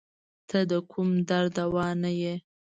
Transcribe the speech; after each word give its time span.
ته 0.49 0.59
د 0.71 0.73
کوم 0.91 1.09
درد 1.29 1.51
دوا 1.57 1.87
نه 2.03 2.11
یی 2.21 2.35